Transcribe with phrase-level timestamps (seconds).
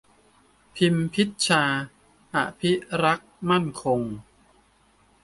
[0.75, 1.63] พิมพ์พิชชา
[2.35, 2.71] อภิ
[3.03, 4.01] รักษ์มั่นคง